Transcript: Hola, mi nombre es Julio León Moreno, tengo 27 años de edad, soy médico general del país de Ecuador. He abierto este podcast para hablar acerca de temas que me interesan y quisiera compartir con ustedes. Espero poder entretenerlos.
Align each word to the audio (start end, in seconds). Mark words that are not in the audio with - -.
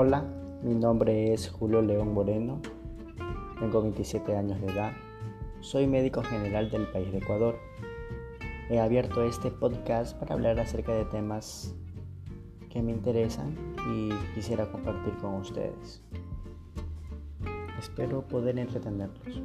Hola, 0.00 0.22
mi 0.62 0.76
nombre 0.76 1.34
es 1.34 1.50
Julio 1.50 1.82
León 1.82 2.14
Moreno, 2.14 2.60
tengo 3.58 3.82
27 3.82 4.36
años 4.36 4.60
de 4.60 4.68
edad, 4.68 4.92
soy 5.58 5.88
médico 5.88 6.22
general 6.22 6.70
del 6.70 6.86
país 6.86 7.10
de 7.10 7.18
Ecuador. 7.18 7.56
He 8.70 8.78
abierto 8.78 9.24
este 9.24 9.50
podcast 9.50 10.16
para 10.16 10.36
hablar 10.36 10.60
acerca 10.60 10.92
de 10.92 11.04
temas 11.06 11.74
que 12.70 12.80
me 12.80 12.92
interesan 12.92 13.56
y 13.92 14.10
quisiera 14.36 14.70
compartir 14.70 15.16
con 15.16 15.34
ustedes. 15.34 16.00
Espero 17.80 18.22
poder 18.22 18.56
entretenerlos. 18.56 19.42